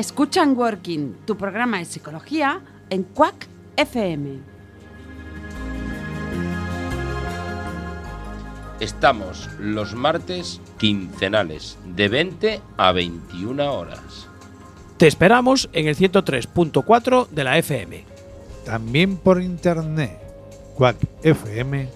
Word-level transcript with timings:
Escuchan 0.00 0.56
Working, 0.56 1.26
tu 1.26 1.36
programa 1.36 1.76
de 1.76 1.84
psicología 1.84 2.62
en 2.88 3.02
Quack 3.02 3.46
FM. 3.76 4.38
Estamos 8.80 9.50
los 9.58 9.94
martes 9.94 10.62
quincenales 10.78 11.76
de 11.84 12.08
20 12.08 12.62
a 12.78 12.92
21 12.92 13.74
horas. 13.74 14.26
Te 14.96 15.06
esperamos 15.06 15.68
en 15.74 15.88
el 15.88 15.96
103.4 15.96 17.28
de 17.28 17.44
la 17.44 17.58
FM. 17.58 18.06
También 18.64 19.18
por 19.18 19.42
internet, 19.42 20.18
quackfm.org. 20.78 21.90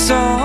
If 0.00 0.10
I 0.12 0.39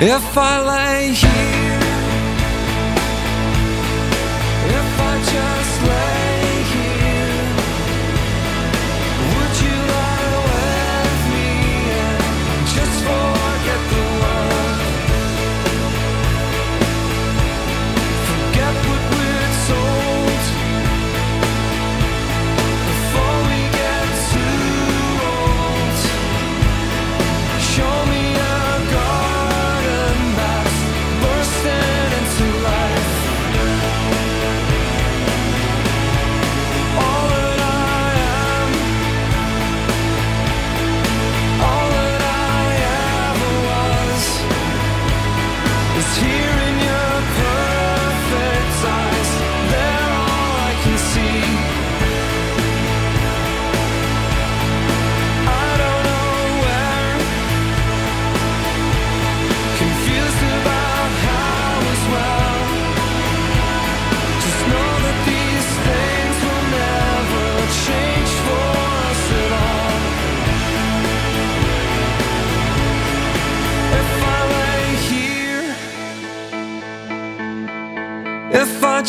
If 0.00 0.38
I 0.38 0.60
lay 0.60 1.12
here 1.12 1.77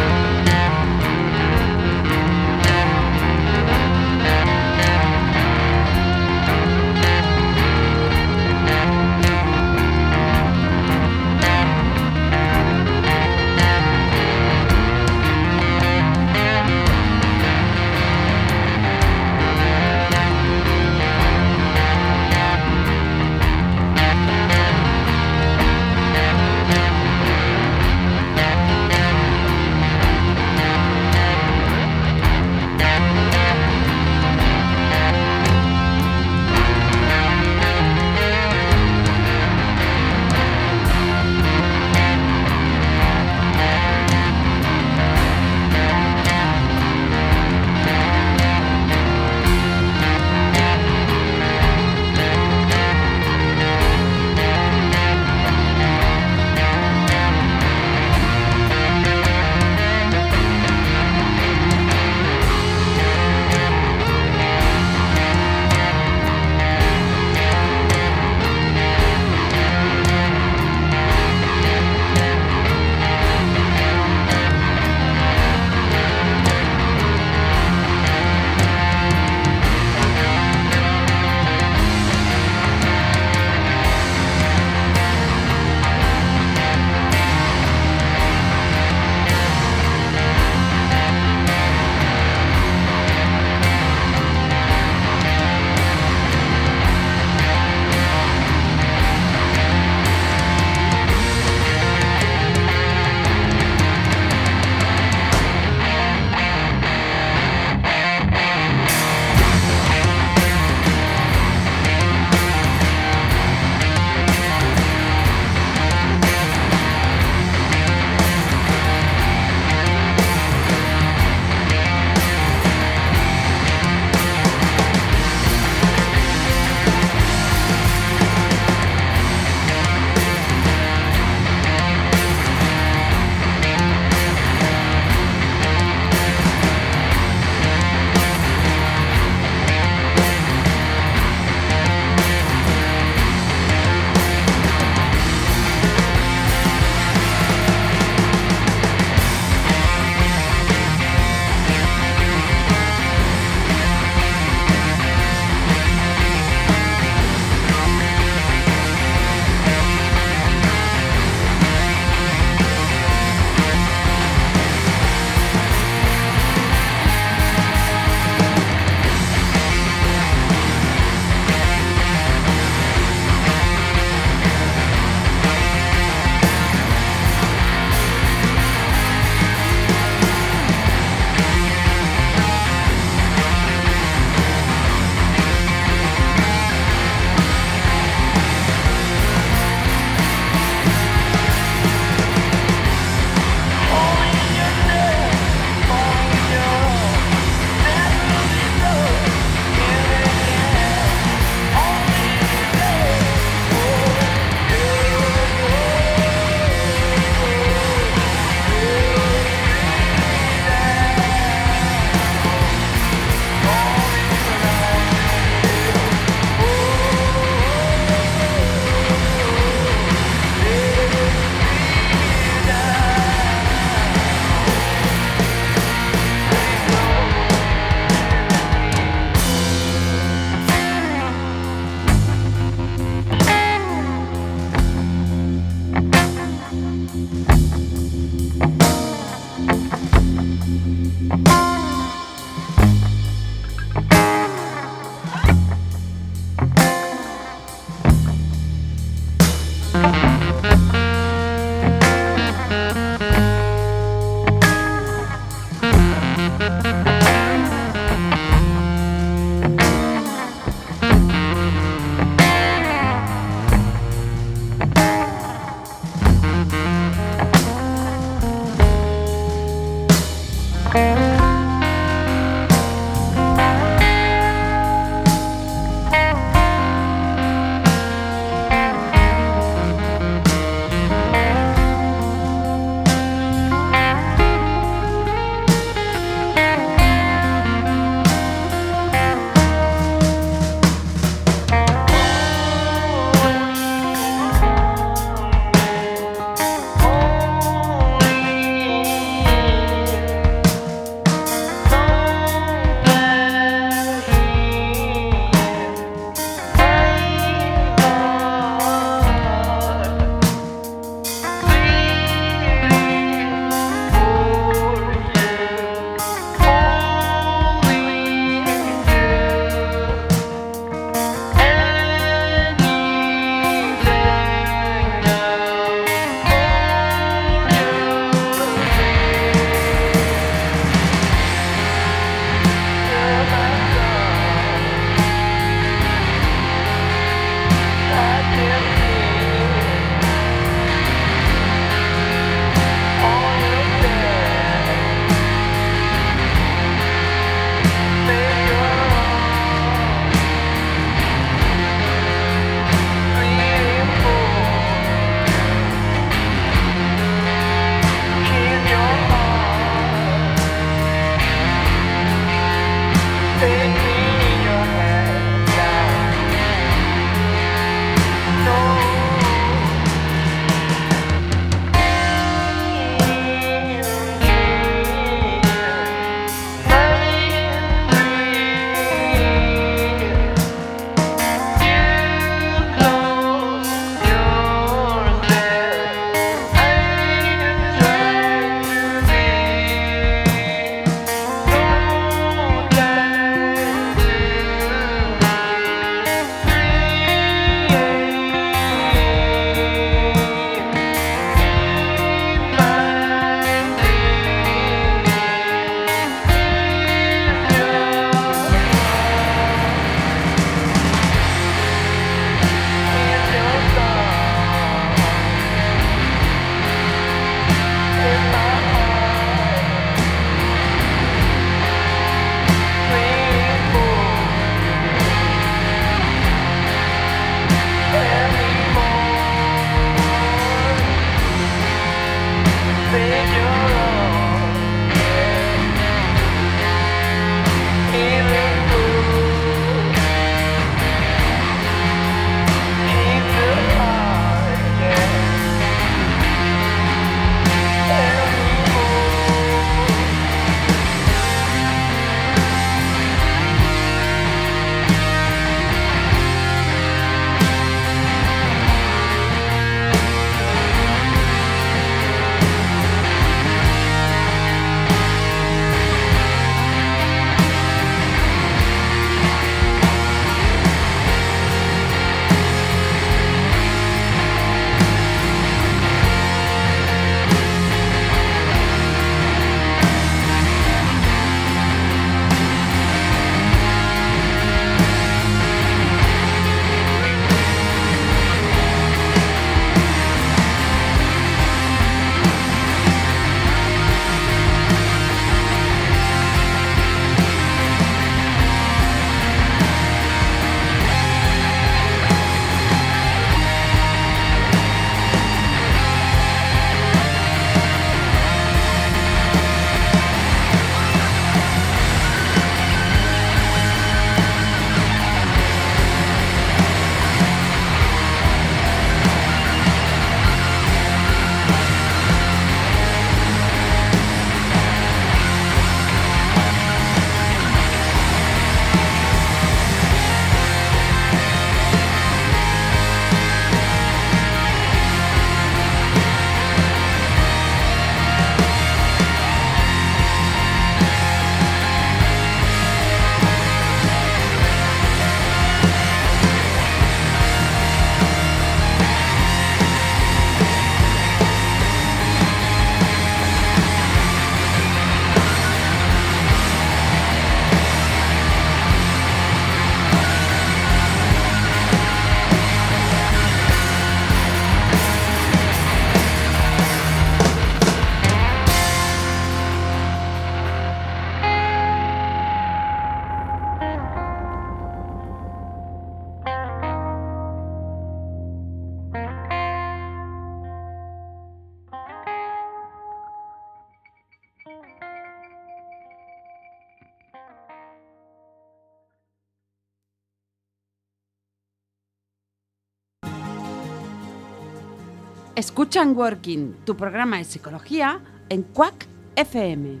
Escuchan 595.56 596.14
Working, 596.14 596.84
tu 596.84 596.96
programa 596.98 597.38
de 597.38 597.44
psicología 597.44 598.20
en 598.50 598.62
Quack 598.62 599.06
FM. 599.36 600.00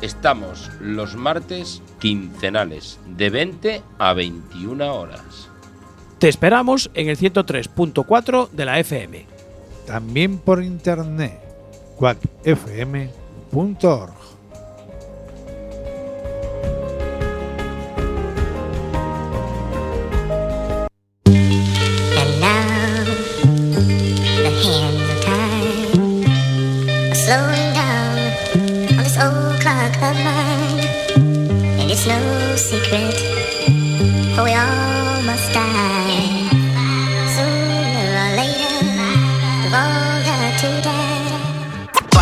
Estamos 0.00 0.70
los 0.80 1.16
martes 1.16 1.82
quincenales 1.98 3.00
de 3.16 3.30
20 3.30 3.82
a 3.98 4.12
21 4.12 4.94
horas. 4.94 5.48
Te 6.20 6.28
esperamos 6.28 6.88
en 6.94 7.08
el 7.08 7.18
103.4 7.18 8.50
de 8.50 8.64
la 8.64 8.78
FM. 8.78 9.26
También 9.88 10.38
por 10.38 10.62
internet. 10.62 11.40
quackfm.org. 11.96 13.08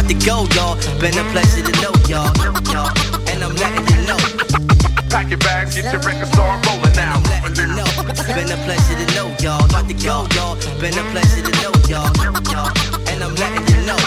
About 0.07 0.21
to 0.21 0.27
go, 0.27 0.47
y'all. 0.55 0.77
Been 1.01 1.19
a 1.19 1.25
pleasure 1.35 1.67
to 1.67 1.73
know 1.83 1.91
y'all. 2.07 2.31
y'all. 2.71 2.95
And 3.27 3.43
I'm 3.43 3.57
letting 3.59 3.83
you 3.91 4.07
know. 4.07 4.19
Pack 5.11 5.31
your 5.31 5.39
bags, 5.39 5.75
get 5.75 5.91
your 5.91 6.01
record 6.01 6.29
start 6.31 6.65
rolling 6.67 6.95
now. 6.95 7.19
I'm 7.19 7.23
letting 7.27 7.59
you 7.59 7.75
know. 7.75 7.91
Been 8.31 8.47
a 8.47 8.59
pleasure 8.63 8.95
to 8.95 9.07
know 9.19 9.35
y'all. 9.43 9.67
About 9.67 9.89
to 9.89 9.95
go, 9.99 10.23
y'all. 10.39 10.55
Been 10.79 10.95
a 10.95 11.03
pleasure 11.11 11.43
to 11.43 11.51
know 11.59 11.75
y'all. 11.91 12.07
y'all. 12.55 12.71
And 13.11 13.19
I'm 13.19 13.35
letting 13.35 13.67
you 13.67 13.83
know. 13.83 13.99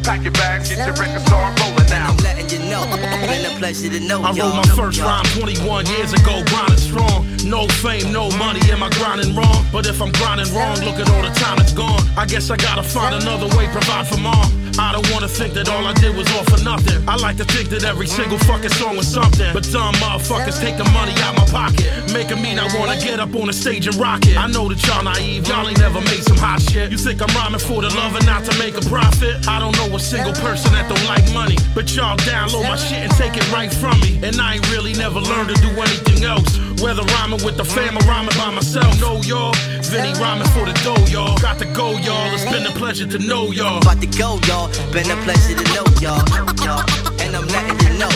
Pack 0.00 0.24
your 0.24 0.32
bags, 0.32 0.70
get 0.72 0.88
your 0.88 0.96
record 0.96 1.20
start 1.28 1.52
rolling 1.60 1.90
now. 1.92 2.08
I'm 2.08 2.16
letting 2.24 2.48
you 2.48 2.64
know. 2.72 2.80
Been 3.28 3.44
a 3.44 3.52
pleasure 3.60 3.90
to 3.92 4.00
know 4.00 4.22
I 4.24 4.32
y'all. 4.32 4.56
wrote 4.56 4.64
my 4.64 4.72
first 4.72 4.96
y'all. 4.96 5.20
rhyme 5.20 5.28
21 5.36 5.84
years 6.00 6.14
ago, 6.14 6.40
grinding 6.48 6.80
strong. 6.80 7.28
No 7.44 7.68
fame, 7.84 8.10
no 8.10 8.30
money, 8.40 8.60
am 8.72 8.82
I 8.82 8.88
grinding 8.96 9.36
wrong? 9.36 9.66
But 9.70 9.84
if 9.84 10.00
I'm 10.00 10.12
grinding 10.12 10.48
wrong, 10.54 10.80
look 10.80 10.96
at 10.96 11.12
all 11.12 11.20
the 11.20 11.34
time 11.36 11.60
it's 11.60 11.74
gone. 11.74 12.00
I 12.16 12.24
guess 12.24 12.48
I 12.48 12.56
gotta 12.56 12.82
find 12.82 13.14
another 13.20 13.54
way, 13.54 13.68
provide 13.68 14.08
for 14.08 14.16
mom. 14.16 14.59
I 14.80 14.92
don't 14.92 15.08
wanna 15.12 15.28
think 15.28 15.52
that 15.54 15.68
all 15.68 15.84
I 15.84 15.92
did 16.00 16.16
was 16.16 16.26
all 16.32 16.44
for 16.44 16.64
nothing. 16.64 17.06
I 17.06 17.16
like 17.16 17.36
to 17.36 17.44
think 17.44 17.68
that 17.68 17.84
every 17.84 18.06
single 18.06 18.38
fucking 18.38 18.72
song 18.80 18.96
was 18.96 19.06
something. 19.06 19.52
But 19.52 19.64
dumb 19.68 19.94
motherfuckers 20.00 20.56
the 20.56 20.88
money 20.96 21.12
out 21.20 21.36
my 21.36 21.44
pocket, 21.52 21.92
making 22.12 22.40
me 22.40 22.54
not 22.54 22.72
wanna 22.72 22.96
get 22.96 23.20
up 23.20 23.34
on 23.36 23.46
the 23.46 23.52
stage 23.52 23.86
and 23.86 23.96
rock 23.96 24.24
it. 24.26 24.38
I 24.38 24.46
know 24.46 24.68
that 24.70 24.80
y'all 24.86 25.04
naive, 25.04 25.46
y'all 25.46 25.68
ain't 25.68 25.78
never 25.78 26.00
made 26.00 26.24
some 26.24 26.38
hot 26.38 26.62
shit. 26.62 26.90
You 26.90 26.96
think 26.96 27.20
I'm 27.20 27.28
rhyming 27.36 27.60
for 27.60 27.82
the 27.82 27.92
love 27.92 28.16
and 28.16 28.24
not 28.24 28.44
to 28.48 28.58
make 28.58 28.76
a 28.76 28.84
profit? 28.88 29.46
I 29.46 29.60
don't 29.60 29.76
know 29.76 29.94
a 29.94 30.00
single 30.00 30.32
person 30.40 30.72
that 30.72 30.88
don't 30.88 31.04
like 31.04 31.26
money, 31.34 31.58
but 31.74 31.94
y'all 31.94 32.16
download 32.24 32.64
my 32.64 32.76
shit 32.76 33.04
and 33.04 33.12
take 33.20 33.36
it 33.36 33.44
right 33.52 33.72
from 33.72 34.00
me. 34.00 34.18
And 34.24 34.40
I 34.40 34.54
ain't 34.54 34.70
really 34.72 34.94
never 34.94 35.20
learned 35.20 35.54
to 35.54 35.56
do 35.60 35.68
anything 35.76 36.24
else. 36.24 36.56
Whether 36.80 37.02
rhyming 37.20 37.44
with 37.44 37.58
the 37.58 37.64
fam 37.64 37.98
or 37.98 38.00
rhyming 38.08 38.34
by 38.38 38.50
myself, 38.50 38.88
know 39.00 39.20
y'all. 39.20 39.52
Vinny 39.92 40.12
rhyming 40.18 40.48
for 40.56 40.64
the 40.64 40.72
dough, 40.80 41.04
y'all. 41.12 41.36
Got 41.36 41.58
to 41.58 41.66
go, 41.66 41.92
y'all. 41.98 42.32
It's 42.32 42.44
been 42.44 42.64
a 42.64 42.70
pleasure 42.70 43.06
to 43.06 43.18
know 43.18 43.52
y'all. 43.52 43.82
About 43.82 44.00
to 44.00 44.06
go, 44.06 44.40
y'all. 44.48 44.72
Been 44.90 45.10
a 45.10 45.16
pleasure 45.20 45.56
to 45.60 45.64
know 45.76 45.84
y'all. 46.00 46.24
y'all. 46.64 46.80
And 47.20 47.36
I'm 47.36 47.46
letting 47.52 47.76
you 47.84 47.98
know. 48.00 48.08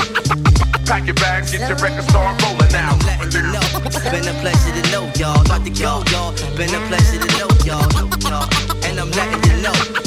Pack 0.87 1.05
your 1.05 1.15
bags, 1.15 1.53
get 1.53 1.69
your 1.69 1.77
record 1.77 2.09
start 2.09 2.41
rolling 2.43 2.73
now. 2.73 2.93
I'm 2.93 2.99
letting 3.05 3.33
you 3.37 3.53
know. 3.53 3.65
Been 4.09 4.29
a 4.29 4.35
pleasure 4.41 4.73
to 4.73 4.91
know 4.91 5.13
y'all. 5.17 5.41
About 5.45 5.65
to 5.65 5.71
go, 5.71 6.03
y'all. 6.09 6.33
Been 6.57 6.73
a 6.73 6.81
pleasure 6.89 7.21
to 7.21 7.29
know 7.37 7.51
y'all. 7.69 7.85
y'all. 8.25 8.49
And 8.89 8.99
I'm 8.99 9.11
letting 9.13 9.45
you 9.45 9.61
know. 9.61 10.04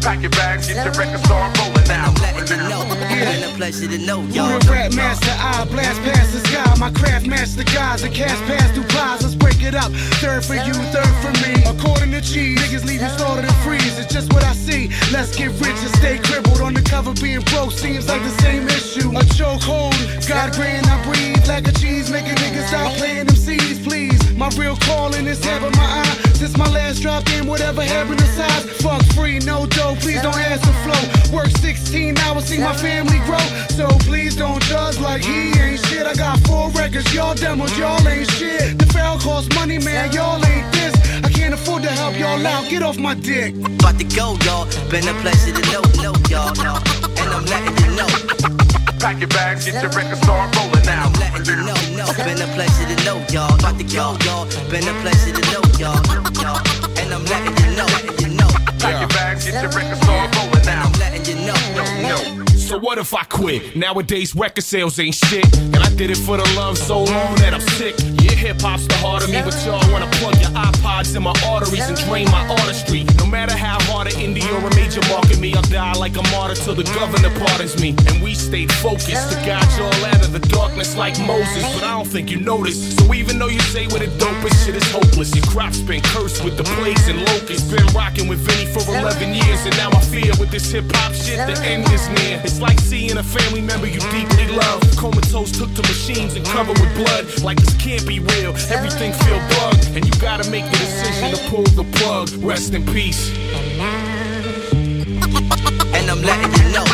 Pack 0.00 0.22
your 0.22 0.30
bags, 0.30 0.66
get 0.66 0.84
your 0.84 0.94
record 0.94 1.20
start 1.26 1.56
rolling 1.58 1.86
now. 1.86 2.08
You 2.48 2.56
know. 2.56 2.82
Been 2.98 3.44
a 3.44 3.52
pleasure 3.56 3.86
to 3.86 3.98
know 3.98 4.22
y'all. 4.32 4.58
The 4.58 4.70
rap 4.70 4.92
master? 4.94 5.30
I 5.30 5.64
blast 5.66 6.00
past 6.02 6.32
the 6.32 6.40
sky. 6.48 6.74
My 6.80 6.90
craft 6.90 7.26
master 7.26 7.64
guys. 7.64 8.02
The 8.02 8.08
cast 8.08 8.42
pass 8.44 8.72
through 8.72 8.84
plies. 8.84 9.22
Let's 9.22 9.34
break 9.34 9.62
it 9.62 9.74
up. 9.74 9.92
Third 10.24 10.44
for 10.44 10.54
you, 10.54 10.72
third 10.90 11.14
for 11.20 11.32
me. 11.44 11.52
According 11.68 12.12
to 12.12 12.20
cheese, 12.22 12.58
niggas 12.58 12.84
leave 12.86 13.02
you 13.02 13.08
slaughtered 13.10 13.44
and 13.44 13.54
freeze. 13.56 13.98
It's 13.98 14.12
just 14.12 14.32
what 14.32 14.42
I 14.42 14.54
see. 14.54 14.90
Let's 15.12 15.36
get 15.36 15.52
rich 15.60 15.78
and 15.84 15.94
stay 16.00 16.18
crippled. 16.18 16.60
On 16.60 16.72
the 16.72 16.82
cover 16.82 17.12
being 17.20 17.42
broke 17.52 17.72
seems 17.72 18.08
like 18.08 18.22
the 18.22 18.34
same 18.42 18.66
issue. 18.68 19.10
A 19.10 19.22
chokehold. 19.36 19.94
God 20.26 20.52
grant 20.54 20.88
I 20.88 20.96
breathe 21.04 21.46
like 21.46 21.68
a 21.68 21.72
cheese. 21.72 22.10
Making 22.10 22.36
niggas 22.36 22.68
stop 22.68 22.92
playing 22.94 23.26
them 23.26 23.36
seeds, 23.36 23.78
please. 23.86 24.19
My 24.40 24.48
real 24.56 24.74
calling 24.74 25.26
is 25.26 25.44
having 25.44 25.70
my 25.72 25.84
eye. 25.84 26.16
Since 26.32 26.56
my 26.56 26.66
last 26.70 27.02
drop 27.02 27.28
in, 27.34 27.46
whatever 27.46 27.82
happened 27.82 28.20
to 28.20 28.26
size. 28.28 28.64
Fuck 28.80 29.02
free, 29.12 29.38
no 29.40 29.66
dough. 29.66 29.96
Please 30.00 30.22
don't 30.22 30.34
ask 30.34 30.62
the 30.62 30.72
flow. 30.80 31.36
Work 31.36 31.50
16 31.58 32.16
hours, 32.16 32.46
see 32.46 32.56
my 32.56 32.74
family 32.74 33.18
grow. 33.26 33.44
So 33.76 33.86
please 34.08 34.34
don't 34.34 34.62
judge 34.62 34.98
like 34.98 35.20
he 35.20 35.52
ain't 35.60 35.84
shit. 35.84 36.06
I 36.06 36.14
got 36.14 36.38
four 36.46 36.70
records, 36.70 37.12
y'all 37.14 37.34
demos, 37.34 37.76
y'all 37.76 38.00
ain't 38.08 38.30
shit. 38.30 38.78
The 38.78 38.86
foul 38.86 39.18
costs 39.18 39.54
money, 39.54 39.78
man, 39.78 40.10
y'all 40.10 40.42
ain't 40.46 40.72
this. 40.72 40.94
I 41.22 41.28
can't 41.28 41.52
afford 41.52 41.82
to 41.82 41.90
help 41.90 42.18
y'all 42.18 42.46
out. 42.46 42.66
Get 42.70 42.82
off 42.82 42.96
my 42.96 43.12
dick. 43.12 43.54
About 43.56 43.98
to 43.98 44.04
go, 44.04 44.38
y'all. 44.46 44.64
Been 44.88 45.06
a 45.06 45.12
pleasure 45.20 45.52
to 45.52 45.62
know, 45.70 45.82
know 46.02 46.14
y'all. 46.30 46.54
know. 46.64 46.80
And 47.20 47.28
I'm 47.28 47.44
letting 47.44 47.76
you 47.84 47.94
know. 47.94 48.89
Pack 49.00 49.18
your 49.18 49.28
bags, 49.28 49.64
get 49.64 49.80
your 49.80 49.90
record 49.92 50.18
start 50.18 50.54
rolling 50.56 50.84
now. 50.84 51.06
I'm 51.06 51.12
letting 51.14 51.46
you 51.46 51.56
know, 51.56 51.72
know. 51.96 52.12
Been 52.20 52.36
a 52.36 52.46
pleasure 52.52 52.84
to 52.84 53.04
know 53.04 53.24
y'all. 53.32 53.58
About 53.58 53.78
to 53.78 53.84
go, 53.84 54.14
y'all. 54.28 54.44
Been 54.68 54.86
a 54.86 54.92
pleasure 55.00 55.32
to 55.32 55.40
know 55.52 55.64
y'all. 55.80 55.96
y'all. 56.36 56.60
And 57.00 57.08
I'm 57.14 57.24
letting 57.24 57.56
you 57.64 57.76
know, 57.76 57.86
letting 57.86 58.20
you 58.20 58.36
know. 58.36 58.48
Pack 58.78 59.00
your 59.00 59.08
bags, 59.08 59.46
get 59.46 59.62
your 59.62 59.72
record 59.72 59.96
start 60.04 60.36
rolling 60.36 60.66
now. 60.66 60.84
I'm 60.84 60.92
letting 61.00 61.24
you 61.24 61.46
know, 61.46 61.56
know. 62.02 62.44
So 62.56 62.78
what 62.78 62.98
if 62.98 63.14
I 63.14 63.24
quit? 63.24 63.74
Nowadays 63.74 64.36
record 64.36 64.64
sales 64.64 64.98
ain't 64.98 65.14
shit, 65.14 65.46
and 65.56 65.78
I 65.78 65.88
did 65.94 66.10
it 66.10 66.18
for 66.18 66.36
the 66.36 66.44
love 66.54 66.76
so 66.76 66.98
long 66.98 67.34
that 67.36 67.54
I'm 67.54 67.60
sick. 67.60 67.96
Hip 68.40 68.62
hop's 68.62 68.86
the 68.86 68.96
heart 69.04 69.22
of 69.22 69.28
me, 69.28 69.36
but 69.44 69.52
y'all 69.68 69.84
wanna 69.92 70.08
plug 70.16 70.32
your 70.40 70.48
iPods 70.56 71.14
in 71.14 71.22
my 71.22 71.36
arteries 71.44 71.84
and 71.84 71.98
drain 72.08 72.24
my 72.32 72.40
artistry. 72.48 73.04
No 73.18 73.26
matter 73.26 73.52
how 73.52 73.76
hard 73.92 74.06
an 74.08 74.16
indie 74.16 74.48
or 74.48 74.64
a 74.64 74.74
major 74.74 75.04
market 75.12 75.38
me, 75.38 75.52
I'll 75.52 75.68
die 75.68 75.92
like 75.92 76.16
a 76.16 76.24
martyr 76.32 76.54
till 76.56 76.74
the 76.74 76.88
governor 76.96 77.28
pardons 77.36 77.78
me. 77.78 77.94
And 78.08 78.22
we 78.22 78.32
stayed 78.32 78.72
focused 78.72 79.28
to 79.28 79.36
guide 79.44 79.68
y'all 79.76 79.92
out 80.08 80.24
of 80.24 80.32
the 80.32 80.40
darkness 80.48 80.96
like 80.96 81.20
Moses, 81.20 81.68
but 81.74 81.84
I 81.84 81.92
don't 81.92 82.08
think 82.08 82.30
you 82.30 82.40
noticed. 82.40 82.98
So 82.98 83.12
even 83.12 83.38
though 83.38 83.52
you 83.52 83.60
say 83.60 83.86
we're 83.88 84.08
the 84.08 84.12
dopest, 84.16 84.64
shit 84.64 84.74
is 84.74 84.90
hopeless. 84.90 85.36
Your 85.36 85.44
crop's 85.44 85.80
been 85.84 86.00
cursed 86.00 86.42
with 86.42 86.56
the 86.56 86.64
plagues 86.64 87.08
and 87.08 87.20
locusts. 87.20 87.68
Been 87.70 87.84
rocking 87.92 88.26
with 88.26 88.40
Vinny 88.40 88.64
for 88.72 88.80
11 88.88 89.34
years, 89.34 89.66
and 89.68 89.76
now 89.76 89.90
I 89.92 90.00
fear 90.00 90.32
with 90.40 90.50
this 90.50 90.72
hip 90.72 90.88
hop 90.96 91.12
shit 91.12 91.36
the 91.44 91.60
end 91.60 91.84
is 91.92 92.08
near. 92.08 92.40
It's 92.42 92.58
like 92.58 92.80
seeing 92.80 93.18
a 93.18 93.22
family 93.22 93.60
member 93.60 93.86
you 93.86 94.00
deeply 94.08 94.48
love. 94.56 94.80
Comatose 94.96 95.52
took 95.52 95.68
to 95.74 95.82
machines 95.82 96.36
and 96.36 96.44
covered 96.46 96.80
with 96.80 96.92
blood. 96.96 97.28
Like 97.44 97.60
this 97.60 97.76
can't 97.76 98.06
be 98.08 98.29
real, 98.36 98.54
everything 98.70 99.12
feel 99.24 99.40
bugged. 99.54 99.96
And 99.96 100.04
you 100.04 100.12
gotta 100.20 100.48
make 100.50 100.64
the 100.70 100.78
decision 100.78 101.34
to 101.34 101.50
pull 101.50 101.64
the 101.78 101.84
plug. 101.98 102.30
Rest 102.42 102.74
in 102.74 102.84
peace. 102.86 103.30
And 105.94 106.10
I'm 106.10 106.22
letting 106.22 106.52
you 106.58 106.72
know. 106.72 106.84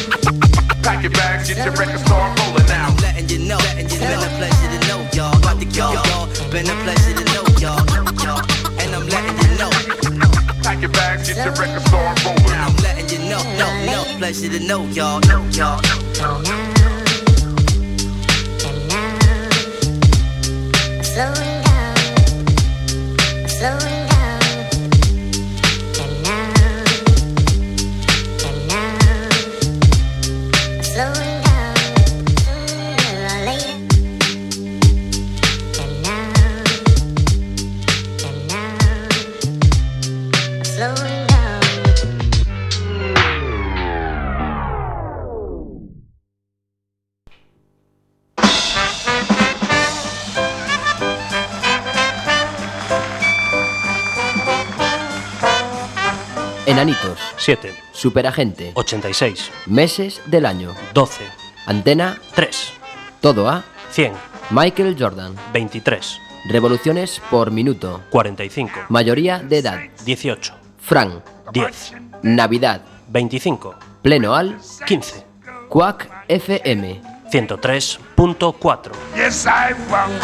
Pack 0.83 1.03
your 1.03 1.13
bags, 1.13 1.49
get 1.49 1.59
your 1.65 1.75
record 1.75 2.01
start 2.01 2.39
rolling 2.41 2.67
now. 2.67 2.89
I'm 2.89 2.97
letting 2.99 3.29
you 3.29 3.39
know. 3.41 3.59
Know. 3.59 3.63
Been 3.77 4.23
a 4.23 4.31
pleasure 4.39 4.71
to 4.75 4.81
know 4.89 5.09
y'all. 5.13 5.37
About 5.37 5.59
to 5.61 5.67
go, 5.67 5.93
y'all. 5.93 6.27
Been 6.51 6.69
a 6.69 6.77
pleasure 6.85 7.15
to 7.19 7.25
know 7.35 7.45
y'all. 7.59 7.83
y'all. 8.23 8.43
And 8.81 8.95
I'm 8.95 9.07
letting 9.09 9.37
you 9.43 9.59
know. 9.59 9.71
Pack 10.63 10.81
your 10.81 10.91
bags, 10.91 11.29
get 11.29 11.45
your 11.45 11.55
record 11.55 11.83
start 11.89 12.25
rolling 12.25 12.43
now. 12.45 12.67
I'm 12.69 12.77
letting 12.77 13.09
you 13.09 13.29
know. 13.29 13.43
No, 13.59 13.69
no. 13.87 14.19
Pleasure 14.19 14.49
to 14.49 14.61
know 14.61 14.85
y'all. 14.87 15.21
Know 15.21 15.45
y'all. 15.51 16.76
Slowing 21.17 21.63
down, 21.63 21.97
I'm 23.41 23.49
slowing 23.49 23.96
7. 57.47 57.73
Superagente. 57.93 58.73
86. 58.75 59.53
Meses 59.67 60.21
del 60.27 60.47
año. 60.47 60.75
12. 60.95 61.23
Antena. 61.67 62.21
3. 62.35 62.73
Todo 63.21 63.49
a. 63.49 63.65
100. 63.93 64.15
Michael 64.51 64.97
Jordan. 64.99 65.37
23. 65.53 66.19
Revoluciones 66.49 67.23
por 67.31 67.53
minuto. 67.53 68.03
45. 68.11 68.87
Mayoría 68.89 69.39
de 69.39 69.59
edad. 69.59 69.79
18. 70.05 70.55
Fran. 70.81 71.23
10. 71.53 71.93
Navidad. 72.23 72.83
25. 73.11 73.77
Pleno 74.03 74.35
al. 74.35 74.59
15. 74.85 75.25
Quack 75.69 76.25
FM. 76.27 77.01
103.4. 77.31 78.91
Yes, 79.15 79.47
I 79.47 79.73
want 79.89 80.21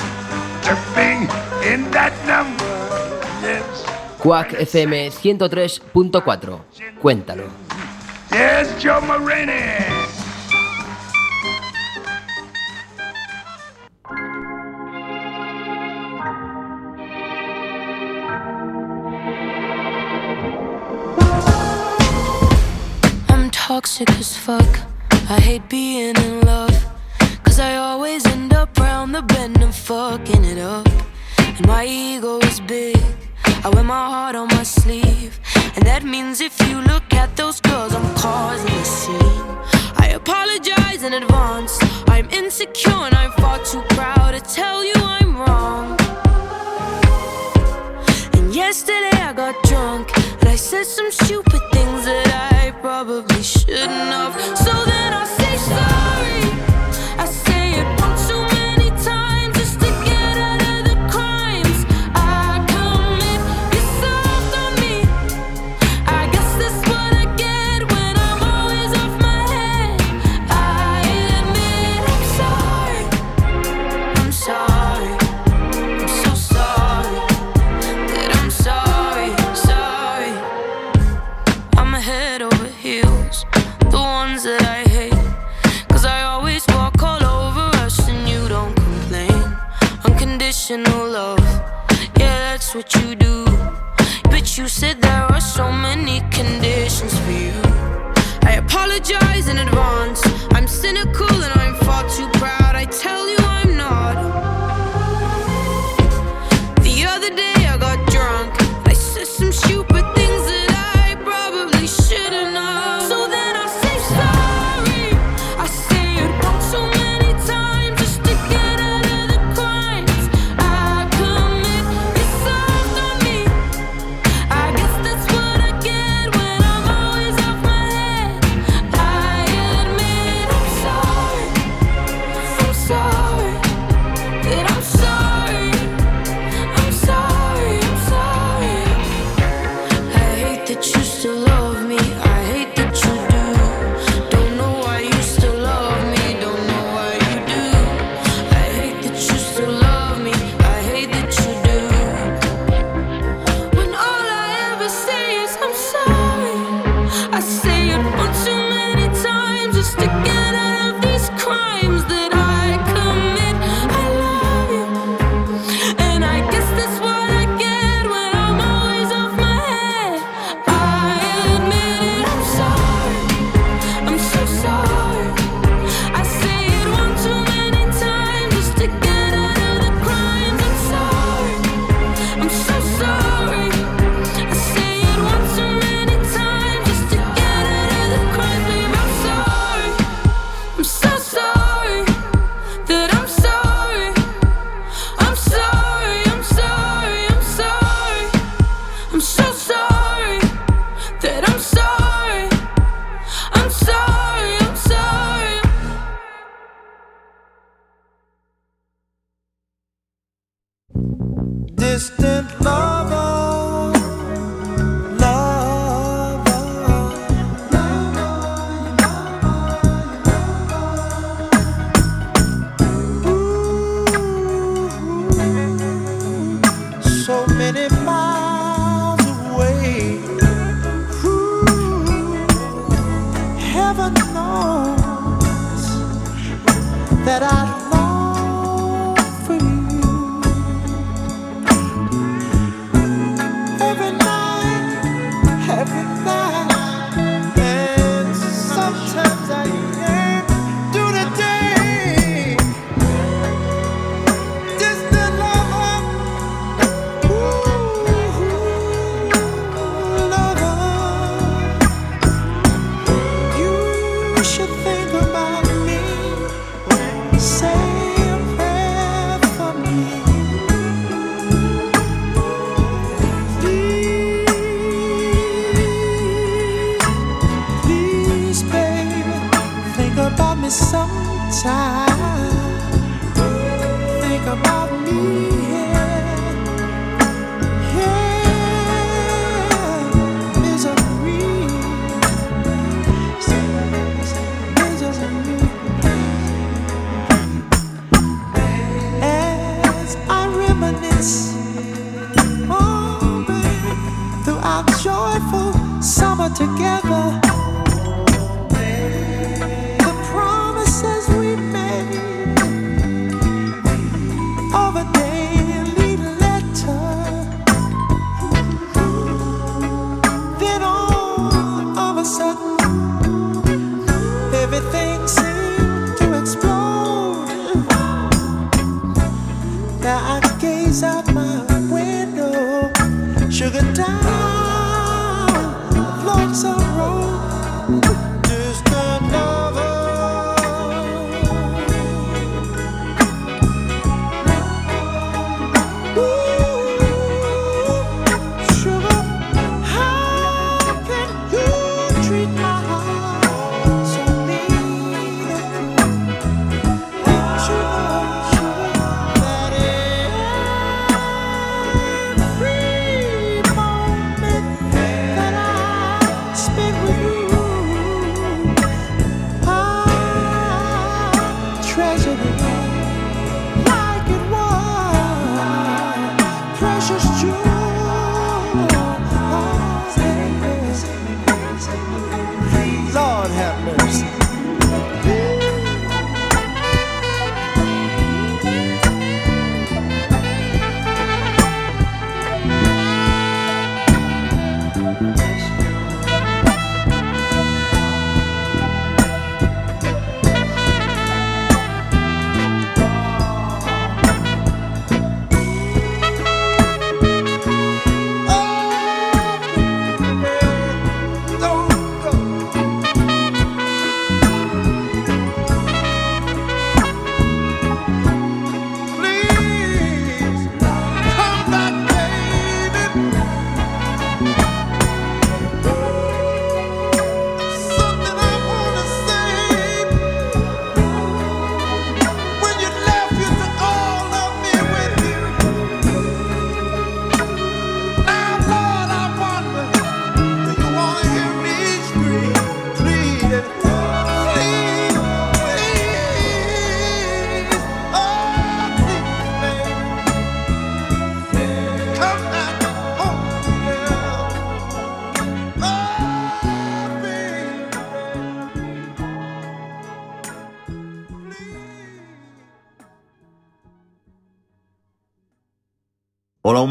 to 0.65 0.77
be 0.97 1.29
in 1.73 1.89
that 1.93 2.13
number. 2.27 2.72
Quack 4.23 4.51
FM 4.51 5.11
103.4. 5.11 6.61
Cuéntalo. 7.01 7.51
Yes, 8.31 8.69
Joe 8.81 9.01
toxic 23.51 24.09
as 24.21 24.37
fuck. 24.37 24.63
I 25.29 25.41
hate 25.41 25.69
being 25.69 26.15
in 26.15 26.43
love. 26.43 26.71
Cause 27.43 27.59
I 27.59 27.75
always 27.75 28.25
end 28.27 28.55
up 28.55 28.79
round 28.79 29.17
the 29.17 29.23
bend 29.23 29.61
and 29.61 29.75
fucking 29.75 30.45
it 30.45 30.59
up. 30.59 30.87
And 31.39 31.67
my 31.67 31.85
ego 31.85 32.39
is 32.39 32.61
big. 32.61 33.03
I 33.65 33.69
wear 33.69 33.85
my 33.85 34.07
heart 34.09 34.35
on 34.35 34.49
my 34.49 34.65
sleeve. 34.65 35.39
And 35.77 35.87
that 35.87 36.03
means 36.03 36.41
if 36.41 36.59
you 36.69 36.81
look 36.81 37.15
at 37.15 37.37
those 37.37 37.61
girls, 37.61 37.95
I'm 37.95 38.15
causing 38.17 38.69
a 38.69 38.85
scene. 38.85 39.47
I 40.05 40.15
apologize 40.17 41.05
in 41.05 41.13
advance. 41.13 41.79
I'm 42.09 42.29
insecure 42.31 42.91
and 43.07 43.15
I'm 43.15 43.31
far 43.33 43.59
too 43.65 43.83
proud 43.91 44.33
to 44.33 44.41
tell 44.41 44.85
you 44.85 44.95
I'm 44.97 45.37
wrong. 45.37 45.97
And 48.35 48.53
yesterday 48.53 49.17
I 49.29 49.33
got 49.33 49.55
drunk 49.63 50.11
and 50.41 50.49
I 50.49 50.57
said 50.57 50.85
some 50.85 51.13
stupid 51.13 51.63
things 51.73 52.05
that 52.05 52.29
I 52.65 52.73
probably 52.81 53.43
shouldn't 53.45 54.11
have. 54.17 54.35
So 54.59 54.73
then 54.91 55.13
I 55.13 55.25
say 55.25 55.57
sorry. 55.57 56.12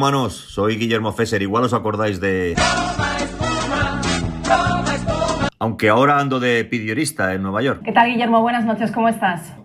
Humanos, 0.01 0.33
soy 0.33 0.77
Guillermo 0.77 1.13
Fesser, 1.13 1.43
igual 1.43 1.63
os 1.63 1.75
acordáis 1.75 2.19
de... 2.19 2.55
Aunque 5.59 5.89
ahora 5.89 6.17
ando 6.17 6.39
de 6.39 6.65
pidiorista 6.65 7.35
en 7.35 7.43
Nueva 7.43 7.61
York. 7.61 7.83
¿Qué 7.85 7.91
tal, 7.91 8.09
Guillermo? 8.09 8.41
Buenas 8.41 8.65
noches, 8.65 8.91
¿cómo 8.91 9.09
estás? 9.09 9.60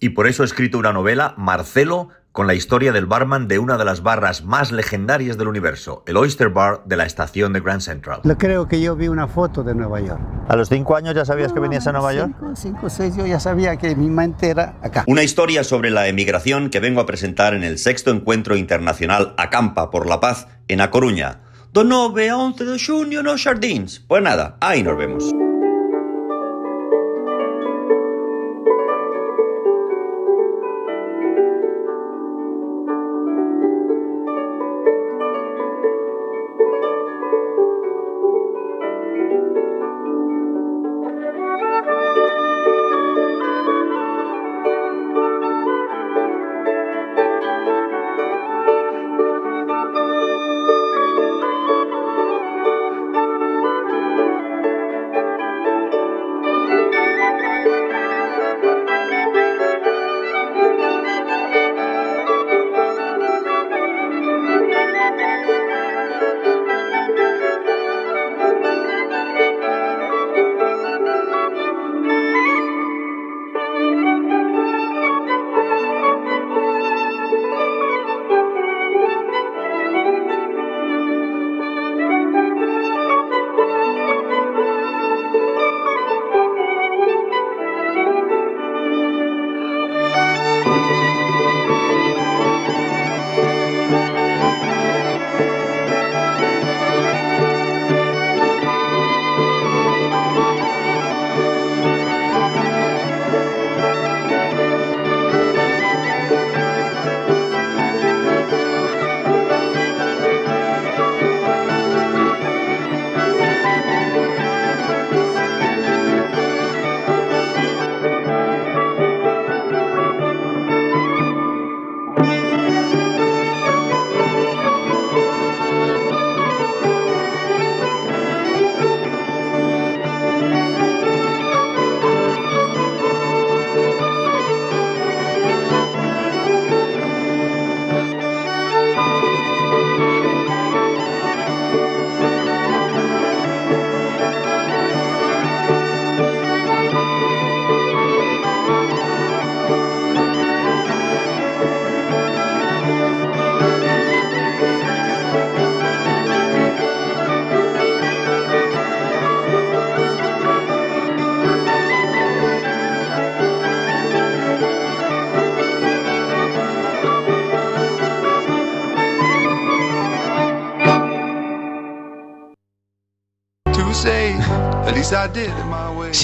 Y 0.00 0.10
por 0.10 0.26
eso 0.26 0.42
he 0.42 0.46
escrito 0.46 0.78
una 0.78 0.92
novela, 0.92 1.34
Marcelo, 1.36 2.10
con 2.36 2.46
la 2.46 2.52
historia 2.52 2.92
del 2.92 3.06
barman 3.06 3.48
de 3.48 3.58
una 3.58 3.78
de 3.78 3.86
las 3.86 4.02
barras 4.02 4.44
más 4.44 4.70
legendarias 4.70 5.38
del 5.38 5.48
universo, 5.48 6.02
el 6.06 6.18
Oyster 6.18 6.50
Bar 6.50 6.82
de 6.84 6.98
la 6.98 7.06
estación 7.06 7.54
de 7.54 7.60
Grand 7.60 7.80
Central. 7.80 8.20
Lo 8.24 8.36
creo 8.36 8.68
que 8.68 8.78
yo 8.78 8.94
vi 8.94 9.08
una 9.08 9.26
foto 9.26 9.62
de 9.62 9.74
Nueva 9.74 10.02
York. 10.02 10.20
¿A 10.46 10.54
los 10.54 10.68
cinco 10.68 10.96
años 10.96 11.14
ya 11.14 11.24
sabías 11.24 11.54
que 11.54 11.60
venías 11.60 11.86
a 11.86 11.92
Nueva 11.92 12.12
York? 12.12 12.32
Cinco, 12.38 12.52
cinco, 12.54 12.90
seis, 12.90 13.16
yo 13.16 13.26
ya 13.26 13.40
sabía 13.40 13.78
que 13.78 13.96
mi 13.96 14.10
mente 14.10 14.50
era 14.50 14.74
acá. 14.82 15.04
Una 15.06 15.22
historia 15.22 15.64
sobre 15.64 15.88
la 15.88 16.08
emigración 16.08 16.68
que 16.68 16.78
vengo 16.78 17.00
a 17.00 17.06
presentar 17.06 17.54
en 17.54 17.64
el 17.64 17.78
sexto 17.78 18.10
encuentro 18.10 18.54
internacional 18.54 19.34
Acampa 19.38 19.90
por 19.90 20.06
la 20.06 20.20
Paz 20.20 20.46
en 20.68 20.82
A 20.82 20.90
Coruña. 20.90 21.40
Do 21.72 21.84
9 21.84 22.28
a 22.28 22.36
11 22.36 22.64
de 22.66 22.78
junio 22.78 23.22
nos 23.22 23.44
Jardins. 23.44 24.00
Pues 24.00 24.22
nada, 24.22 24.58
ahí 24.60 24.82
nos 24.82 24.98
vemos. 24.98 25.32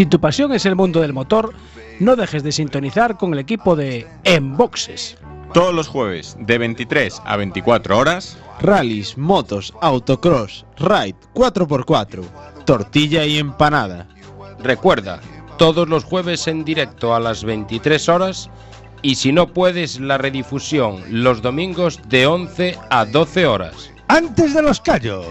Si 0.03 0.07
tu 0.07 0.18
pasión 0.18 0.53
es 0.53 0.66
el 0.66 0.74
mundo 0.74 1.00
del 1.00 1.12
motor, 1.12 1.55
no 2.00 2.16
dejes 2.16 2.42
de 2.42 2.50
sintonizar 2.50 3.16
con 3.16 3.34
el 3.34 3.38
equipo 3.38 3.76
de 3.76 4.05
Enboxes. 4.24 5.16
Todos 5.55 5.72
los 5.72 5.86
jueves, 5.86 6.36
de 6.40 6.59
23 6.59 7.22
a 7.24 7.36
24 7.36 7.96
horas, 7.96 8.36
Rallys, 8.61 9.16
motos, 9.16 9.72
autocross, 9.80 10.66
ride 10.76 11.14
4x4, 11.34 12.24
tortilla 12.64 13.24
y 13.26 13.38
empanada. 13.38 14.09
Recuerda, 14.59 15.20
todos 15.57 15.88
los 15.88 16.03
jueves 16.03 16.48
en 16.48 16.64
directo 16.64 17.14
a 17.14 17.20
las 17.20 17.44
23 17.44 18.09
horas 18.09 18.50
y 19.03 19.14
si 19.14 19.30
no 19.30 19.53
puedes 19.53 20.00
la 20.00 20.18
redifusión 20.18 21.00
los 21.11 21.42
domingos 21.42 22.00
de 22.09 22.26
11 22.26 22.76
a 22.90 23.05
12 23.05 23.46
horas. 23.46 23.92
Antes 24.09 24.53
de 24.53 24.62
los 24.62 24.80
callos. 24.80 25.24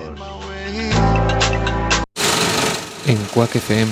En 3.06 3.18
Quack 3.34 3.58
FM, 3.58 3.92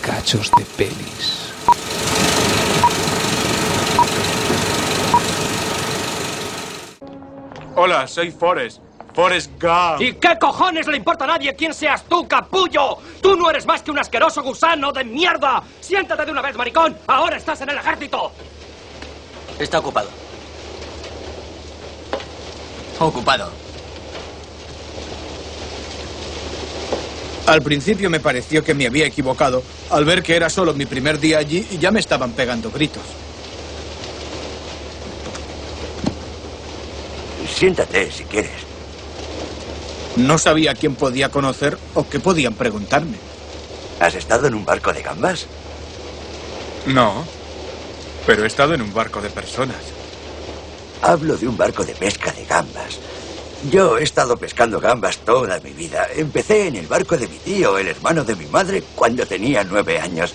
cachos 0.00 0.50
de 0.56 0.64
pelis. 0.76 1.52
Hola, 7.76 8.06
soy 8.06 8.30
Forrest. 8.30 8.80
Forrest 9.14 9.50
Gump. 9.60 10.00
¿Y 10.00 10.14
qué 10.14 10.38
cojones 10.38 10.86
le 10.86 10.96
importa 10.96 11.24
a 11.24 11.28
nadie 11.28 11.54
quién 11.54 11.74
seas 11.74 12.04
tú, 12.04 12.26
capullo? 12.28 12.98
Tú 13.20 13.36
no 13.36 13.50
eres 13.50 13.66
más 13.66 13.82
que 13.82 13.90
un 13.90 13.98
asqueroso 13.98 14.42
gusano 14.42 14.92
de 14.92 15.04
mierda. 15.04 15.62
Siéntate 15.80 16.24
de 16.24 16.30
una 16.32 16.42
vez, 16.42 16.56
maricón. 16.56 16.96
Ahora 17.06 17.36
estás 17.36 17.60
en 17.62 17.70
el 17.70 17.78
ejército. 17.78 18.32
Está 19.58 19.78
ocupado. 19.78 20.08
Ocupado. 22.98 23.50
Al 27.50 27.62
principio 27.62 28.08
me 28.10 28.20
pareció 28.20 28.62
que 28.62 28.74
me 28.74 28.86
había 28.86 29.06
equivocado 29.06 29.64
al 29.90 30.04
ver 30.04 30.22
que 30.22 30.36
era 30.36 30.48
solo 30.48 30.72
mi 30.72 30.86
primer 30.86 31.18
día 31.18 31.38
allí 31.38 31.66
y 31.72 31.78
ya 31.78 31.90
me 31.90 31.98
estaban 31.98 32.30
pegando 32.30 32.70
gritos. 32.70 33.02
Siéntate 37.52 38.08
si 38.12 38.22
quieres. 38.22 38.52
No 40.14 40.38
sabía 40.38 40.74
quién 40.74 40.94
podía 40.94 41.30
conocer 41.30 41.76
o 41.94 42.08
qué 42.08 42.20
podían 42.20 42.54
preguntarme. 42.54 43.16
¿Has 43.98 44.14
estado 44.14 44.46
en 44.46 44.54
un 44.54 44.64
barco 44.64 44.92
de 44.92 45.02
gambas? 45.02 45.46
No, 46.86 47.24
pero 48.28 48.44
he 48.44 48.46
estado 48.46 48.74
en 48.74 48.82
un 48.82 48.94
barco 48.94 49.20
de 49.20 49.28
personas. 49.28 49.82
Hablo 51.02 51.36
de 51.36 51.48
un 51.48 51.56
barco 51.56 51.84
de 51.84 51.96
pesca 51.96 52.30
de 52.30 52.44
gambas. 52.44 53.00
Yo 53.60 53.98
he 53.98 54.04
estado 54.04 54.38
pescando 54.38 54.80
gambas 54.80 55.18
toda 55.18 55.60
mi 55.60 55.72
vida. 55.72 56.06
Empecé 56.14 56.68
en 56.68 56.76
el 56.76 56.86
barco 56.86 57.16
de 57.16 57.28
mi 57.28 57.38
tío, 57.38 57.76
el 57.78 57.88
hermano 57.88 58.24
de 58.24 58.34
mi 58.36 58.46
madre, 58.46 58.82
cuando 58.94 59.26
tenía 59.26 59.64
nueve 59.64 59.98
años. 59.98 60.34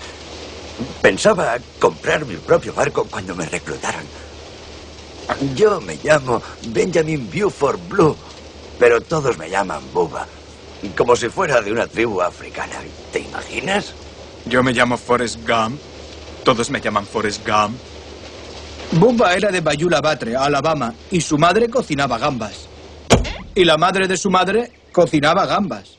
Pensaba 1.02 1.58
comprar 1.80 2.26
mi 2.26 2.38
propio 2.38 2.74
barco 2.74 3.08
cuando 3.10 3.36
me 3.36 3.46
reclutaron. 3.48 4.04
Yo 5.56 5.82
me 5.82 5.98
llamo 6.04 6.42
Benjamin 6.68 7.30
Buford 7.32 7.80
Blue, 7.90 8.16
pero 8.78 9.02
todos 9.02 9.38
me 9.38 9.50
llaman 9.50 9.92
Bubba. 9.92 10.28
Como 10.96 11.16
si 11.16 11.30
fuera 11.30 11.62
de 11.62 11.72
una 11.72 11.88
tribu 11.88 12.22
africana. 12.22 12.76
¿Te 13.12 13.22
imaginas? 13.22 13.96
Yo 14.46 14.62
me 14.62 14.72
llamo 14.74 14.98
Forrest 14.98 15.38
Gump. 15.48 15.82
Todos 16.44 16.70
me 16.70 16.80
llaman 16.80 17.08
Forrest 17.08 17.46
Gump. 17.48 17.82
Bubba 18.92 19.34
era 19.34 19.52
de 19.52 19.62
Bayula 19.62 20.00
Batre, 20.00 20.36
Alabama, 20.36 20.94
y 21.10 21.22
su 21.22 21.40
madre 21.40 21.70
cocinaba 21.70 22.20
gambas. 22.20 22.70
Y 23.56 23.64
la 23.64 23.78
madre 23.78 24.06
de 24.10 24.18
su 24.18 24.30
madre 24.30 24.70
cocinaba 24.92 25.46
gambas. 25.46 25.98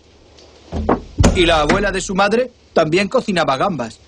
Y 1.35 1.47
la 1.47 1.61
abuela 1.61 1.91
de 1.91 2.03
su 2.03 2.15
madre 2.15 2.53
también 2.75 3.09
cocinaba 3.09 3.57
gambas. 3.57 3.99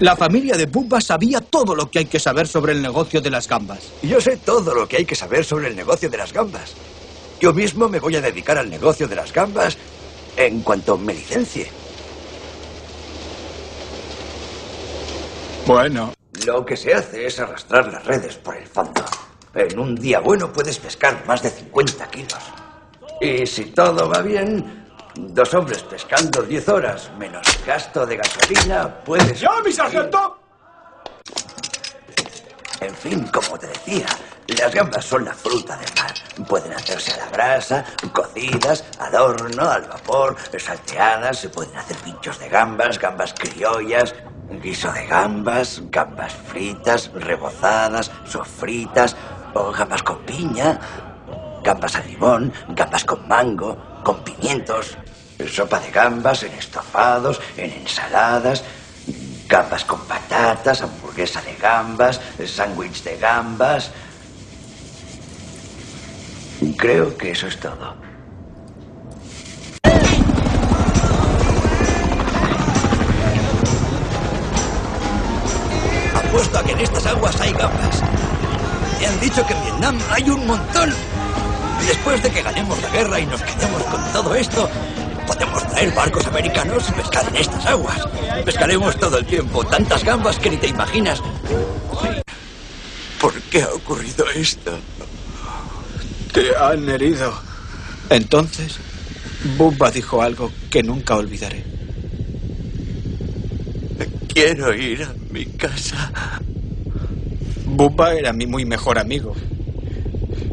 La 0.00 0.16
familia 0.16 0.56
de 0.56 0.66
Bubba 0.66 1.00
sabía 1.00 1.40
todo 1.40 1.76
lo 1.76 1.88
que 1.88 2.00
hay 2.00 2.06
que 2.06 2.18
saber 2.18 2.48
sobre 2.48 2.72
el 2.72 2.82
negocio 2.82 3.20
de 3.20 3.30
las 3.30 3.46
gambas. 3.46 3.92
Yo 4.02 4.20
sé 4.20 4.36
todo 4.38 4.74
lo 4.74 4.88
que 4.88 4.96
hay 4.96 5.04
que 5.04 5.14
saber 5.14 5.44
sobre 5.44 5.68
el 5.68 5.76
negocio 5.76 6.10
de 6.10 6.18
las 6.18 6.32
gambas. 6.32 6.74
Yo 7.40 7.54
mismo 7.54 7.88
me 7.88 8.00
voy 8.00 8.16
a 8.16 8.20
dedicar 8.20 8.58
al 8.58 8.68
negocio 8.68 9.06
de 9.06 9.14
las 9.14 9.32
gambas 9.32 9.78
en 10.36 10.62
cuanto 10.62 10.98
me 10.98 11.14
licencie. 11.14 11.68
Bueno, 15.64 16.12
Lo 16.44 16.64
que 16.64 16.76
se 16.76 16.92
hace 16.92 17.26
es 17.26 17.38
arrastrar 17.38 17.92
las 17.92 18.04
redes 18.04 18.36
por 18.36 18.56
el 18.56 18.66
fondo. 18.66 19.04
En 19.54 19.78
un 19.78 19.94
día 19.94 20.20
bueno 20.20 20.52
puedes 20.52 20.78
pescar 20.78 21.24
más 21.26 21.42
de 21.42 21.50
50 21.50 22.06
kilos. 22.08 22.65
Y 23.20 23.46
si 23.46 23.66
todo 23.66 24.08
va 24.08 24.20
bien, 24.20 24.84
dos 25.14 25.54
hombres 25.54 25.82
pescando 25.84 26.42
10 26.42 26.68
horas 26.68 27.10
menos 27.18 27.46
gasto 27.66 28.06
de 28.06 28.16
gasolina, 28.18 29.02
puedes... 29.04 29.40
¡Ya, 29.40 29.50
mi 29.64 29.72
sargento! 29.72 30.38
En 32.80 32.94
fin, 32.94 33.26
como 33.28 33.58
te 33.58 33.68
decía, 33.68 34.06
las 34.58 34.74
gambas 34.74 35.04
son 35.04 35.24
la 35.24 35.32
fruta 35.32 35.76
del 35.78 35.88
mar. 35.96 36.12
Pueden 36.46 36.72
hacerse 36.74 37.12
a 37.12 37.16
la 37.16 37.30
brasa, 37.30 37.84
cocidas, 38.12 38.84
al 38.98 39.14
horno, 39.14 39.70
al 39.70 39.86
vapor, 39.86 40.36
salteadas, 40.58 41.38
se 41.38 41.48
pueden 41.48 41.74
hacer 41.76 41.96
pinchos 41.98 42.38
de 42.38 42.50
gambas, 42.50 42.98
gambas 42.98 43.32
criollas, 43.32 44.14
guiso 44.62 44.92
de 44.92 45.06
gambas, 45.06 45.82
gambas 45.90 46.34
fritas, 46.34 47.10
rebozadas, 47.14 48.10
sofritas, 48.26 49.16
o 49.54 49.72
gambas 49.72 50.02
con 50.02 50.18
piña, 50.18 50.78
gambas 51.66 51.96
al 51.96 52.06
limón, 52.06 52.52
gambas 52.68 53.04
con 53.04 53.26
mango, 53.26 53.76
con 54.04 54.22
pimientos, 54.22 54.96
sopa 55.50 55.80
de 55.80 55.90
gambas 55.90 56.44
en 56.44 56.52
estofados, 56.52 57.40
en 57.56 57.72
ensaladas, 57.72 58.62
gambas 59.48 59.84
con 59.84 59.98
patatas, 60.02 60.82
hamburguesa 60.82 61.42
de 61.42 61.56
gambas, 61.56 62.20
sándwich 62.46 63.02
de 63.02 63.18
gambas. 63.18 63.90
Creo 66.76 67.16
que 67.18 67.32
eso 67.32 67.48
es 67.48 67.58
todo. 67.58 67.96
Apuesto 76.14 76.58
a 76.58 76.62
que 76.62 76.72
en 76.72 76.80
estas 76.80 77.06
aguas 77.06 77.40
hay 77.40 77.52
gambas. 77.52 78.02
Me 79.00 79.06
han 79.08 79.20
dicho 79.20 79.44
que 79.44 79.52
en 79.52 79.62
Vietnam 79.64 79.98
hay 80.12 80.30
un 80.30 80.46
montón. 80.46 80.94
Después 81.86 82.22
de 82.22 82.30
que 82.30 82.42
ganemos 82.42 82.80
la 82.82 82.90
guerra 82.90 83.20
y 83.20 83.26
nos 83.26 83.42
quedemos 83.42 83.82
con 83.84 84.12
todo 84.12 84.34
esto, 84.34 84.68
podemos 85.26 85.66
traer 85.68 85.92
barcos 85.94 86.26
americanos 86.26 86.88
y 86.88 86.92
pescar 86.92 87.28
en 87.28 87.36
estas 87.36 87.66
aguas. 87.66 87.98
Pescaremos 88.44 88.96
todo 88.96 89.18
el 89.18 89.26
tiempo, 89.26 89.64
tantas 89.64 90.04
gambas 90.04 90.38
que 90.38 90.50
ni 90.50 90.56
te 90.56 90.68
imaginas. 90.68 91.22
¿Por 93.20 93.34
qué 93.42 93.62
ha 93.62 93.72
ocurrido 93.72 94.24
esto? 94.30 94.78
te 96.36 96.54
han 96.54 96.86
herido. 96.86 97.32
Entonces, 98.10 98.76
Bubba 99.56 99.90
dijo 99.90 100.20
algo 100.20 100.52
que 100.68 100.82
nunca 100.82 101.16
olvidaré. 101.16 101.64
Quiero 104.28 104.74
ir 104.74 105.02
a 105.04 105.14
mi 105.30 105.46
casa. 105.46 106.12
Bubba 107.64 108.12
era 108.12 108.34
mi 108.34 108.44
muy 108.44 108.66
mejor 108.66 108.98
amigo. 108.98 109.34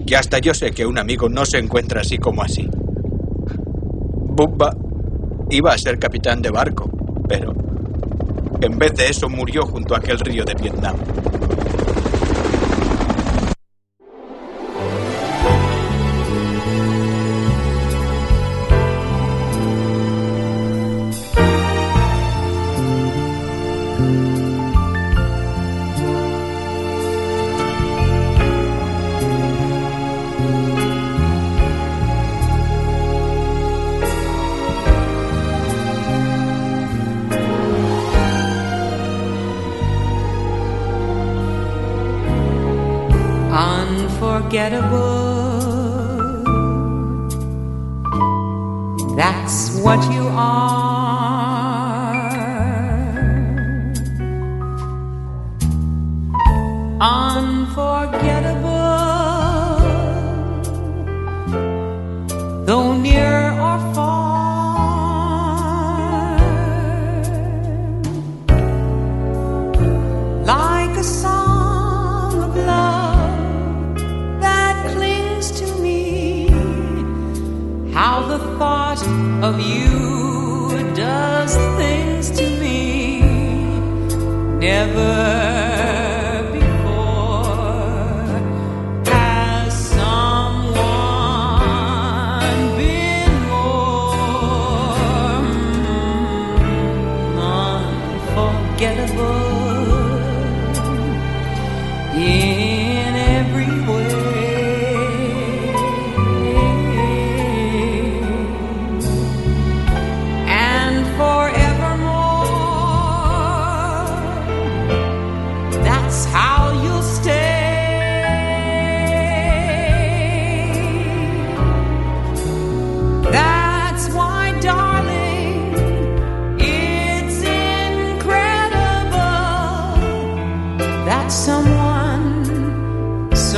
Y 0.06 0.14
hasta 0.16 0.40
yo 0.40 0.54
sé 0.54 0.72
que 0.72 0.86
un 0.86 0.98
amigo 1.00 1.30
no 1.30 1.46
se 1.46 1.58
encuentra 1.58 2.02
así 2.02 2.18
como 2.18 2.44
así. 2.44 2.68
Bubba 4.36 4.76
iba 5.50 5.72
a 5.72 5.78
ser 5.78 5.98
capitán 6.00 6.42
de 6.42 6.50
barco, 6.50 6.90
pero 7.28 7.54
en 8.62 8.78
vez 8.78 8.94
de 8.96 9.08
eso 9.08 9.30
murió 9.30 9.64
junto 9.64 9.96
a 9.96 9.98
aquel 9.98 10.20
río 10.20 10.44
de 10.44 10.56
Vietnam. 10.56 10.96
What 49.84 50.02
you 50.13 50.13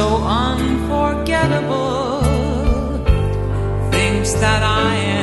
so 0.06 0.18
unforgettable, 0.18 2.22
thinks 3.92 4.34
that 4.34 4.62
I 4.62 4.96
am. 4.96 5.15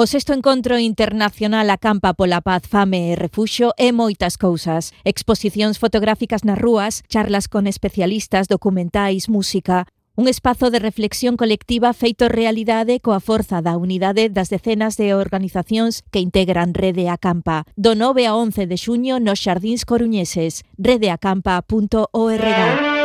O 0.00 0.06
sexto 0.06 0.32
encontro 0.32 0.78
internacional 0.78 1.68
Acampa 1.70 2.14
pola 2.14 2.38
Paz, 2.38 2.70
Fame 2.70 3.10
e 3.10 3.18
Refuxo 3.18 3.74
é 3.74 3.90
moitas 3.90 4.38
cousas. 4.38 4.94
Exposicións 5.02 5.82
fotográficas 5.82 6.46
nas 6.46 6.54
rúas, 6.54 7.02
charlas 7.10 7.50
con 7.50 7.66
especialistas, 7.66 8.46
documentais, 8.46 9.26
música, 9.26 9.90
Un 10.18 10.26
espazo 10.26 10.74
de 10.74 10.82
reflexión 10.82 11.38
colectiva 11.38 11.94
feito 11.94 12.26
realidade 12.26 12.98
coa 12.98 13.22
forza 13.22 13.62
da 13.62 13.78
unidade 13.78 14.26
das 14.26 14.50
decenas 14.50 14.98
de 14.98 15.14
organizacións 15.14 16.02
que 16.10 16.18
integran 16.18 16.74
Rede 16.74 17.06
Acampa. 17.06 17.62
Do 17.78 17.94
9 17.94 18.26
a 18.26 18.34
11 18.34 18.66
de 18.66 18.78
xuño 18.78 19.22
nos 19.22 19.38
Xardíns 19.38 19.86
Coruñeses, 19.86 20.66
redeacampa.org. 20.74 22.97